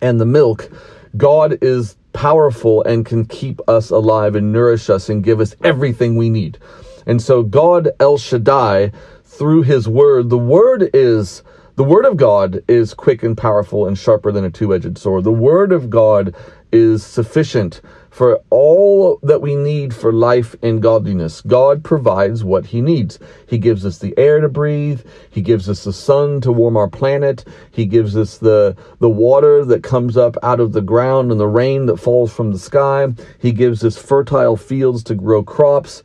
and 0.00 0.20
the 0.20 0.26
milk, 0.26 0.70
God 1.16 1.58
is 1.62 1.96
powerful 2.12 2.82
and 2.82 3.06
can 3.06 3.24
keep 3.24 3.60
us 3.68 3.90
alive 3.90 4.34
and 4.34 4.52
nourish 4.52 4.90
us 4.90 5.08
and 5.08 5.22
give 5.22 5.40
us 5.40 5.54
everything 5.62 6.16
we 6.16 6.30
need. 6.30 6.58
And 7.06 7.20
so, 7.20 7.42
God 7.42 7.90
El 7.98 8.18
Shaddai, 8.18 8.92
through 9.24 9.62
his 9.62 9.88
word, 9.88 10.28
the 10.28 10.38
word 10.38 10.90
is 10.92 11.42
the 11.76 11.84
word 11.84 12.04
of 12.04 12.18
God 12.18 12.62
is 12.68 12.92
quick 12.92 13.22
and 13.22 13.36
powerful 13.36 13.86
and 13.86 13.96
sharper 13.96 14.30
than 14.32 14.44
a 14.44 14.50
two 14.50 14.74
edged 14.74 14.98
sword. 14.98 15.24
The 15.24 15.32
word 15.32 15.72
of 15.72 15.88
God 15.88 16.34
is 16.72 17.02
sufficient 17.02 17.80
for 18.10 18.42
all 18.50 19.18
that 19.22 19.40
we 19.40 19.54
need 19.54 19.94
for 19.94 20.12
life 20.12 20.54
and 20.62 20.82
godliness. 20.82 21.40
God 21.42 21.84
provides 21.84 22.42
what 22.42 22.66
He 22.66 22.80
needs. 22.80 23.18
He 23.46 23.56
gives 23.56 23.86
us 23.86 23.98
the 23.98 24.12
air 24.18 24.40
to 24.40 24.48
breathe. 24.48 25.02
He 25.30 25.40
gives 25.40 25.68
us 25.68 25.84
the 25.84 25.92
sun 25.92 26.40
to 26.42 26.52
warm 26.52 26.76
our 26.76 26.88
planet. 26.88 27.44
He 27.70 27.86
gives 27.86 28.16
us 28.16 28.38
the, 28.38 28.76
the 28.98 29.08
water 29.08 29.64
that 29.64 29.82
comes 29.82 30.16
up 30.16 30.36
out 30.42 30.60
of 30.60 30.72
the 30.72 30.82
ground 30.82 31.30
and 31.30 31.40
the 31.40 31.46
rain 31.46 31.86
that 31.86 31.98
falls 31.98 32.32
from 32.32 32.52
the 32.52 32.58
sky. 32.58 33.08
He 33.38 33.52
gives 33.52 33.84
us 33.84 33.96
fertile 33.96 34.56
fields 34.56 35.04
to 35.04 35.14
grow 35.14 35.42
crops. 35.42 36.02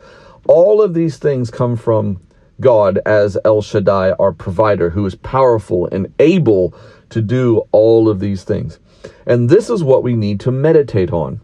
All 0.48 0.82
of 0.82 0.94
these 0.94 1.18
things 1.18 1.50
come 1.50 1.76
from 1.76 2.22
God 2.62 3.00
as 3.06 3.38
El 3.44 3.62
Shaddai, 3.62 4.12
our 4.12 4.32
provider, 4.32 4.92
who 4.92 5.06
is 5.06 5.16
powerful 5.16 5.88
and 5.92 6.14
able 6.20 6.74
to 7.10 7.22
do 7.22 7.68
all 7.72 8.08
of 8.08 8.20
these 8.20 8.44
things. 8.44 8.80
And 9.26 9.50
this 9.50 9.70
is 9.70 9.84
what 9.84 10.04
we 10.04 10.16
need 10.16 10.40
to 10.42 10.52
meditate 10.52 11.12
on. 11.12 11.42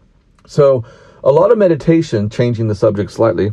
So, 0.52 0.84
a 1.24 1.32
lot 1.32 1.50
of 1.50 1.56
meditation, 1.56 2.28
changing 2.28 2.68
the 2.68 2.74
subject 2.74 3.10
slightly, 3.10 3.52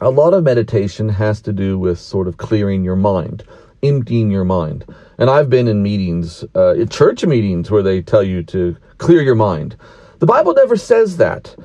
a 0.00 0.08
lot 0.08 0.34
of 0.34 0.44
meditation 0.44 1.08
has 1.08 1.40
to 1.40 1.52
do 1.52 1.80
with 1.80 1.98
sort 1.98 2.28
of 2.28 2.36
clearing 2.36 2.84
your 2.84 2.94
mind, 2.94 3.42
emptying 3.82 4.30
your 4.30 4.44
mind. 4.44 4.84
And 5.18 5.28
I've 5.28 5.50
been 5.50 5.66
in 5.66 5.82
meetings, 5.82 6.44
uh, 6.54 6.76
church 6.88 7.26
meetings, 7.26 7.72
where 7.72 7.82
they 7.82 8.02
tell 8.02 8.22
you 8.22 8.44
to 8.44 8.76
clear 8.98 9.20
your 9.20 9.34
mind. 9.34 9.74
The 10.20 10.26
Bible 10.26 10.54
never 10.54 10.76
says 10.76 11.16
that. 11.16 11.56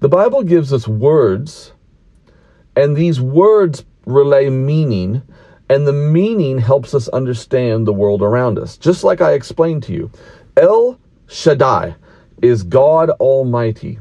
The 0.00 0.08
Bible 0.08 0.42
gives 0.42 0.72
us 0.72 0.88
words, 0.88 1.72
and 2.74 2.96
these 2.96 3.20
words 3.20 3.84
relay 4.06 4.48
meaning, 4.48 5.20
and 5.68 5.86
the 5.86 5.92
meaning 5.92 6.56
helps 6.56 6.94
us 6.94 7.08
understand 7.08 7.86
the 7.86 7.92
world 7.92 8.22
around 8.22 8.58
us. 8.58 8.78
Just 8.78 9.04
like 9.04 9.20
I 9.20 9.32
explained 9.32 9.82
to 9.82 9.92
you, 9.92 10.10
El 10.56 10.98
Shaddai 11.26 11.96
is 12.42 12.62
God 12.64 13.10
Almighty. 13.10 13.98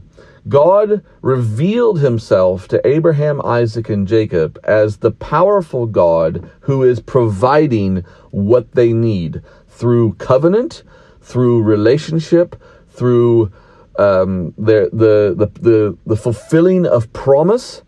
God 0.48 1.04
revealed 1.22 2.00
himself 2.00 2.68
to 2.70 2.86
Abraham, 2.88 3.42
Isaac, 3.46 3.90
and 3.90 4.08
Jacob 4.08 4.60
as 4.64 4.98
the 4.98 5.12
powerful 5.12 5.86
God 5.86 6.50
who 6.62 6.84
is 6.84 7.00
providing 7.00 8.04
what 8.32 8.72
they 8.74 8.92
need 8.92 9.42
through 9.68 10.14
covenant, 10.14 10.84
through 11.22 11.62
relationship, 11.62 12.62
through 12.90 13.52
um, 14.00 14.54
the, 14.58 14.90
the, 14.92 15.36
the, 15.38 15.60
the, 15.62 15.98
the 16.08 16.16
fulfilling 16.16 16.88
of 16.88 17.14
promise 17.14 17.84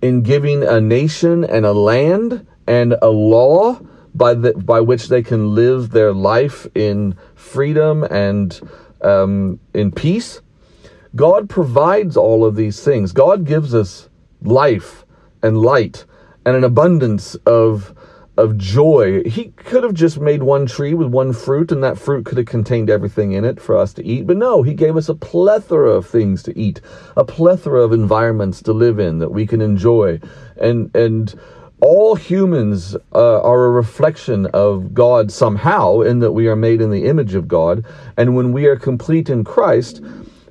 in 0.00 0.22
giving 0.22 0.62
a 0.62 0.80
nation 0.80 1.44
and 1.44 1.66
a 1.66 1.72
land 1.72 2.46
and 2.66 2.94
a 3.02 3.08
law 3.08 3.80
by 4.14 4.34
the, 4.34 4.52
by 4.52 4.80
which 4.80 5.08
they 5.08 5.22
can 5.22 5.54
live 5.54 5.90
their 5.90 6.12
life 6.12 6.66
in 6.74 7.16
freedom 7.34 8.04
and 8.04 8.60
um, 9.02 9.60
in 9.74 9.92
peace. 9.92 10.40
God 11.16 11.48
provides 11.48 12.16
all 12.16 12.44
of 12.44 12.54
these 12.54 12.82
things. 12.82 13.12
God 13.12 13.44
gives 13.44 13.74
us 13.74 14.08
life 14.42 15.04
and 15.42 15.58
light 15.58 16.04
and 16.46 16.56
an 16.56 16.64
abundance 16.64 17.34
of 17.46 17.94
of 18.36 18.56
joy. 18.56 19.22
He 19.24 19.48
could 19.56 19.82
have 19.82 19.92
just 19.92 20.18
made 20.18 20.42
one 20.42 20.64
tree 20.64 20.94
with 20.94 21.08
one 21.08 21.32
fruit, 21.34 21.70
and 21.70 21.84
that 21.84 21.98
fruit 21.98 22.24
could 22.24 22.38
have 22.38 22.46
contained 22.46 22.88
everything 22.88 23.32
in 23.32 23.44
it 23.44 23.60
for 23.60 23.76
us 23.76 23.92
to 23.94 24.06
eat. 24.06 24.26
But 24.26 24.38
no, 24.38 24.62
He 24.62 24.72
gave 24.72 24.96
us 24.96 25.10
a 25.10 25.14
plethora 25.14 25.90
of 25.90 26.06
things 26.06 26.42
to 26.44 26.58
eat, 26.58 26.80
a 27.16 27.24
plethora 27.24 27.82
of 27.82 27.92
environments 27.92 28.62
to 28.62 28.72
live 28.72 28.98
in 28.98 29.18
that 29.18 29.30
we 29.30 29.46
can 29.46 29.60
enjoy, 29.60 30.20
and 30.56 30.94
and 30.96 31.38
all 31.80 32.14
humans 32.14 32.96
uh, 33.14 33.42
are 33.42 33.64
a 33.64 33.70
reflection 33.70 34.46
of 34.46 34.92
God 34.94 35.30
somehow, 35.32 36.00
in 36.00 36.18
that 36.20 36.32
we 36.32 36.46
are 36.48 36.56
made 36.56 36.80
in 36.80 36.90
the 36.90 37.06
image 37.06 37.34
of 37.34 37.48
God. 37.48 37.84
And 38.16 38.36
when 38.36 38.52
we 38.52 38.66
are 38.66 38.76
complete 38.76 39.30
in 39.30 39.44
Christ, 39.44 40.02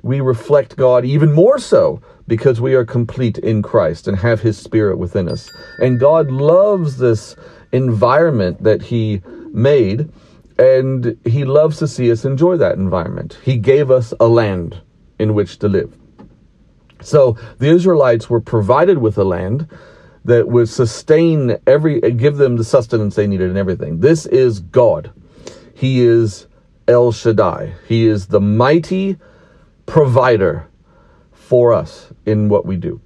we 0.02 0.20
reflect 0.20 0.76
God 0.76 1.04
even 1.04 1.32
more 1.32 1.58
so 1.58 2.00
because 2.26 2.60
we 2.60 2.74
are 2.74 2.84
complete 2.84 3.38
in 3.38 3.62
Christ 3.62 4.08
and 4.08 4.16
have 4.18 4.40
His 4.40 4.56
Spirit 4.56 4.98
within 4.98 5.28
us. 5.28 5.50
And 5.78 6.00
God 6.00 6.30
loves 6.30 6.96
this 6.96 7.36
environment 7.72 8.62
that 8.62 8.82
He 8.82 9.22
made, 9.52 10.10
and 10.58 11.18
He 11.24 11.44
loves 11.44 11.78
to 11.78 11.88
see 11.88 12.10
us 12.10 12.24
enjoy 12.24 12.56
that 12.56 12.76
environment. 12.76 13.38
He 13.42 13.56
gave 13.56 13.90
us 13.90 14.14
a 14.20 14.28
land 14.28 14.80
in 15.18 15.34
which 15.34 15.58
to 15.58 15.68
live. 15.68 15.96
So 17.02 17.36
the 17.58 17.68
Israelites 17.68 18.28
were 18.28 18.40
provided 18.40 18.98
with 18.98 19.16
a 19.18 19.24
land 19.24 19.68
that 20.24 20.48
would 20.48 20.68
sustain 20.68 21.56
every, 21.66 22.00
give 22.00 22.36
them 22.36 22.56
the 22.56 22.64
sustenance 22.64 23.14
they 23.14 23.26
needed 23.26 23.48
and 23.48 23.58
everything. 23.58 24.00
This 24.00 24.26
is 24.26 24.60
God. 24.60 25.12
He 25.74 26.00
is 26.00 26.46
El 26.86 27.12
Shaddai. 27.12 27.74
He 27.86 28.06
is 28.06 28.26
the 28.26 28.40
mighty 28.40 29.16
provider 29.86 30.68
for 31.32 31.72
us 31.72 32.12
in 32.26 32.48
what 32.48 32.66
we 32.66 32.76
do. 32.76 33.00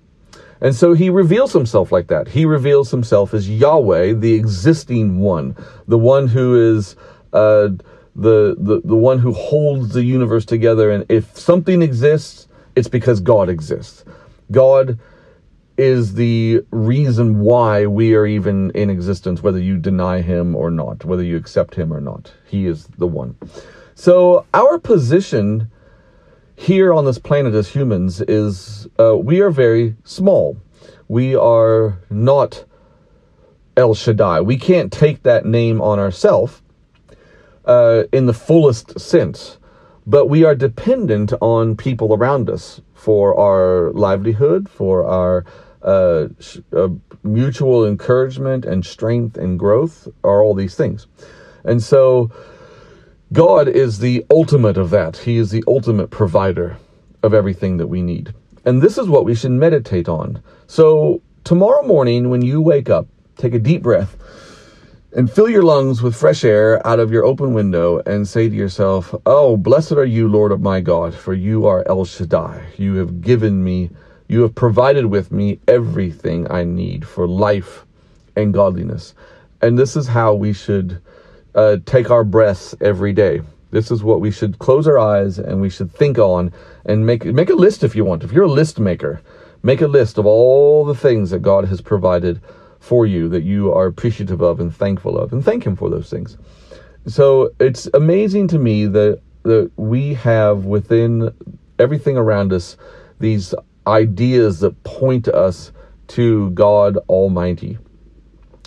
And 0.61 0.75
so 0.75 0.95
he 0.95 1.11
reveals 1.11 1.53
himself 1.53 1.93
like 1.93 2.07
that. 2.09 2.29
He 2.29 2.45
reveals 2.47 2.91
himself 2.91 3.35
as 3.35 3.49
Yahweh, 3.51 4.15
the 4.15 4.33
existing 4.35 5.19
one, 5.19 5.57
the 5.87 5.99
one 5.99 6.29
who 6.29 6.77
is 6.77 6.97
uh, 7.33 7.69
the, 8.17 8.57
the 8.59 8.81
the 8.85 8.97
one 8.97 9.19
who 9.19 9.33
holds 9.33 9.93
the 9.93 10.05
universe 10.05 10.45
together. 10.45 10.91
And 10.91 11.05
if 11.09 11.37
something 11.39 11.83
exists, 11.83 12.49
it's 12.77 12.89
because 12.89 13.21
God 13.21 13.49
exists. 13.49 14.05
God 14.51 14.99
is 15.77 16.15
the 16.15 16.65
reason 16.71 17.41
why 17.41 17.87
we 17.87 18.15
are 18.15 18.27
even 18.27 18.71
in 18.73 18.91
existence, 18.91 19.43
whether 19.43 19.59
you 19.59 19.77
deny 19.77 20.21
him 20.21 20.55
or 20.55 20.71
not, 20.71 21.05
whether 21.05 21.23
you 21.23 21.37
accept 21.37 21.75
him 21.75 21.93
or 21.93 22.01
not. 22.01 22.33
He 22.47 22.67
is 22.67 22.87
the 22.99 23.07
one. 23.07 23.37
So, 23.95 24.47
our 24.55 24.79
position 24.79 25.71
here 26.57 26.93
on 26.93 27.05
this 27.05 27.19
planet 27.19 27.55
as 27.55 27.69
humans 27.69 28.21
is 28.23 28.87
uh, 28.99 29.17
we 29.17 29.41
are 29.41 29.51
very 29.51 29.97
small. 30.05 30.57
We 31.09 31.35
are 31.35 31.99
not 32.11 32.65
El 33.77 33.95
Shaddai. 33.95 34.41
We 34.41 34.57
can't 34.57 34.93
take 34.93 35.23
that 35.25 35.45
name 35.45 35.81
on 35.81 35.99
ourselves 35.99 36.63
uh, 37.65 38.05
in 38.13 38.27
the 38.27 38.33
fullest 38.33 38.99
sense, 39.01 39.59
but 40.07 40.27
we 40.27 40.45
are 40.45 40.55
dependent 40.55 41.33
on 41.41 41.77
people 41.77 42.15
around 42.15 42.49
us 42.49 42.81
for 42.95 43.39
our 43.39 43.93
livelihood, 43.93 44.69
for 44.69 45.05
our 45.05 45.45
uh, 45.83 46.29
uh, 46.73 46.89
mutual 47.23 47.87
encouragement 47.87 48.65
and 48.65 48.87
strength 48.87 49.37
and 49.37 49.59
growth 49.59 50.09
are 50.23 50.43
all 50.43 50.55
these 50.55 50.75
things. 50.75 51.07
And 51.65 51.83
so 51.83 52.31
God 53.33 53.69
is 53.69 53.99
the 53.99 54.25
ultimate 54.31 54.79
of 54.79 54.91
that. 54.91 55.19
He 55.19 55.37
is 55.37 55.51
the 55.51 55.65
ultimate 55.67 56.11
provider 56.11 56.79
of 57.23 57.35
everything 57.35 57.77
that 57.79 57.89
we 57.89 58.03
need. 58.03 58.33
And 58.65 58.81
this 58.81 58.97
is 58.97 59.09
what 59.09 59.25
we 59.25 59.35
should 59.35 59.51
meditate 59.51 60.09
on. 60.09 60.43
So 60.67 61.21
tomorrow 61.43 61.87
morning, 61.87 62.31
when 62.31 62.43
you 62.43 62.63
wake 62.63 62.89
up, 62.89 63.07
take 63.37 63.55
a 63.55 63.59
deep 63.59 63.83
breath 63.83 64.17
and 65.15 65.31
fill 65.31 65.49
your 65.49 65.63
lungs 65.63 66.03
with 66.03 66.17
fresh 66.17 66.45
air 66.45 66.85
out 66.85 66.99
of 66.99 67.13
your 67.13 67.25
open 67.25 67.55
window 67.55 68.03
and 68.05 68.27
say 68.27 68.49
to 68.49 68.55
yourself, 68.55 69.15
Oh, 69.25 69.57
blessed 69.57 69.93
are 69.93 70.05
you, 70.05 70.27
Lord 70.27 70.51
of 70.51 70.61
my 70.61 70.81
God, 70.81 71.15
for 71.15 71.33
you 71.33 71.67
are 71.67 71.85
El 71.87 72.05
Shaddai. 72.05 72.65
You 72.77 72.97
have 72.97 73.21
given 73.21 73.63
me 73.63 73.91
you 74.27 74.43
have 74.43 74.55
provided 74.55 75.07
with 75.07 75.31
me 75.31 75.61
everything 75.69 76.51
I 76.51 76.65
need 76.65 77.07
for 77.07 77.29
life 77.29 77.85
and 78.35 78.55
godliness. 78.55 79.15
And 79.61 79.79
this 79.79 79.97
is 79.97 80.09
how 80.09 80.35
we 80.35 80.53
should 80.53 81.01
uh, 81.55 81.77
take 81.85 82.11
our 82.11 82.25
breaths 82.25 82.75
every 82.81 83.13
day. 83.13 83.43
This 83.71 83.91
is 83.91 84.03
what 84.03 84.21
we 84.21 84.31
should 84.31 84.59
close 84.59 84.89
our 84.89 84.99
eyes 84.99 85.39
and 85.39 85.61
we 85.61 85.69
should 85.69 85.93
think 85.93 86.19
on 86.19 86.53
and 86.87 87.07
make 87.07 87.25
make 87.25 87.51
a 87.51 87.55
list 87.55 87.85
if 87.85 87.95
you 87.95 88.05
want. 88.05 88.25
If 88.25 88.33
you're 88.33 88.45
a 88.45 88.49
list 88.49 88.81
maker, 88.81 89.21
make 89.63 89.81
a 89.81 89.87
list 89.87 90.19
of 90.19 90.27
all 90.27 90.85
the 90.85 90.95
things 90.95 91.31
that 91.31 91.41
God 91.41 91.67
has 91.67 91.81
provided 91.81 92.41
for 92.85 93.07
you 93.07 93.31
that 93.31 93.45
you 93.45 93.73
are 93.73 93.87
appreciative 93.87 94.43
of 94.43 94.61
and 94.61 94.75
thankful 94.75 95.17
of, 95.17 95.33
and 95.33 95.43
thank 95.43 95.65
Him 95.65 95.75
for 95.75 95.89
those 95.89 96.11
things. 96.11 96.37
So 97.07 97.51
it's 97.59 97.89
amazing 97.95 98.49
to 98.49 98.59
me 98.59 98.87
that 98.87 99.21
that 99.45 99.71
we 99.77 100.15
have 100.15 100.65
within 100.65 101.31
everything 101.79 102.17
around 102.17 102.53
us 102.53 102.77
these 103.21 103.55
ideas 103.87 104.61
that 104.61 104.83
point 104.85 105.29
us 105.29 105.73
to 106.09 106.51
God 106.51 106.97
Almighty. 107.09 107.79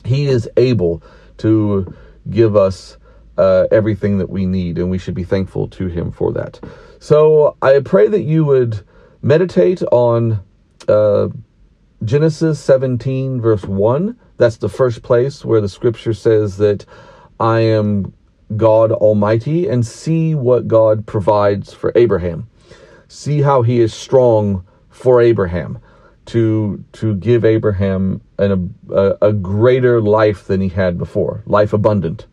He 0.04 0.28
is 0.28 0.50
able 0.58 1.04
to 1.38 1.94
give 2.30 2.56
us 2.56 2.98
uh, 3.38 3.68
everything 3.72 4.18
that 4.18 4.30
we 4.30 4.46
need, 4.46 4.80
and 4.80 4.90
we 4.90 4.98
should 4.98 5.16
be 5.16 5.24
thankful 5.24 5.68
to 5.70 5.88
Him 5.88 6.12
for 6.12 6.34
that. 6.34 6.60
So 7.00 7.56
I 7.62 7.80
pray 7.82 8.08
that 8.08 8.24
you 8.24 8.46
would 8.46 8.84
meditate 9.22 9.84
on 9.92 10.44
uh, 10.88 11.28
Genesis 12.04 12.60
17, 12.60 13.42
verse 13.42 13.64
1. 13.64 14.18
That's 14.38 14.58
the 14.58 14.70
first 14.70 15.02
place 15.02 15.44
where 15.44 15.62
the 15.62 15.70
scripture 15.70 16.14
says 16.14 16.58
that 16.58 16.86
I 17.40 17.62
am 17.62 18.14
God 18.56 18.92
Almighty, 18.92 19.68
and 19.68 19.86
see 19.86 20.34
what 20.34 20.68
God 20.68 21.06
provides 21.06 21.74
for 21.74 21.92
Abraham. 21.96 22.48
See 23.08 23.42
how 23.42 23.62
He 23.62 23.82
is 23.82 23.94
strong 23.94 24.66
for 24.90 25.22
Abraham 25.22 25.80
to 26.28 26.84
to 26.94 27.16
give 27.16 27.44
Abraham 27.44 28.22
an, 28.38 28.74
a, 28.92 29.16
a 29.22 29.34
greater 29.34 30.02
life 30.02 30.46
than 30.46 30.62
he 30.62 30.70
had 30.70 30.98
before, 30.98 31.42
life 31.46 31.74
abundant. 31.74 32.28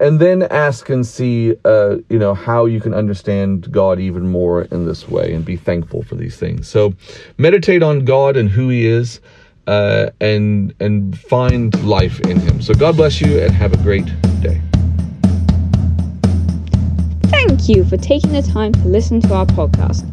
And 0.00 0.20
then 0.20 0.42
ask 0.44 0.88
and 0.88 1.06
see, 1.06 1.54
uh, 1.64 1.96
you 2.08 2.18
know, 2.18 2.34
how 2.34 2.66
you 2.66 2.80
can 2.80 2.94
understand 2.94 3.70
God 3.70 3.98
even 4.00 4.28
more 4.28 4.62
in 4.62 4.86
this 4.86 5.08
way 5.08 5.32
and 5.32 5.44
be 5.44 5.56
thankful 5.56 6.02
for 6.02 6.14
these 6.14 6.36
things. 6.36 6.68
So 6.68 6.94
meditate 7.38 7.82
on 7.82 8.04
God 8.04 8.36
and 8.36 8.48
who 8.48 8.68
He 8.68 8.86
is. 8.86 9.20
Uh, 9.66 10.10
and 10.20 10.74
and 10.80 11.16
find 11.16 11.84
life 11.84 12.18
in 12.20 12.40
him. 12.40 12.60
So 12.60 12.74
God 12.74 12.96
bless 12.96 13.20
you 13.20 13.38
and 13.38 13.52
have 13.52 13.72
a 13.72 13.76
great 13.76 14.06
day. 14.40 14.60
Thank 17.24 17.68
you 17.68 17.84
for 17.84 17.96
taking 17.96 18.32
the 18.32 18.42
time 18.42 18.72
to 18.72 18.88
listen 18.88 19.20
to 19.20 19.34
our 19.34 19.46
podcast. 19.46 20.04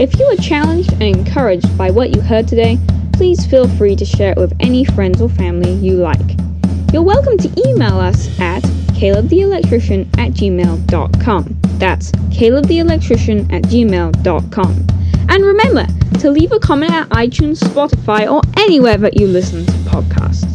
If 0.00 0.18
you 0.18 0.26
were 0.28 0.36
challenged 0.36 0.92
and 0.92 1.02
encouraged 1.02 1.76
by 1.76 1.90
what 1.90 2.14
you 2.14 2.20
heard 2.20 2.46
today, 2.46 2.78
please 3.12 3.44
feel 3.44 3.68
free 3.76 3.94
to 3.96 4.04
share 4.06 4.32
it 4.32 4.38
with 4.38 4.54
any 4.60 4.82
friends 4.82 5.20
or 5.20 5.28
family 5.28 5.72
you 5.74 5.94
like. 5.94 6.38
You're 6.92 7.02
welcome 7.02 7.38
to 7.38 7.68
email 7.68 8.00
us 8.00 8.26
at 8.40 8.64
calebtheelectrician 8.98 10.18
at 10.18 10.32
gmail.com. 10.32 11.56
That's 11.78 12.10
calebtheelectrician 12.10 13.52
at 13.52 13.62
gmail.com. 13.62 14.86
And 15.28 15.44
remember 15.44 15.86
to 16.18 16.30
leave 16.32 16.50
a 16.50 16.58
comment 16.58 16.92
at 16.92 17.08
iTunes, 17.10 17.60
Spotify, 17.60 18.28
or 18.30 18.42
anywhere 18.56 18.96
that 18.98 19.20
you 19.20 19.28
listen 19.28 19.64
to 19.66 19.72
podcasts. 19.88 20.49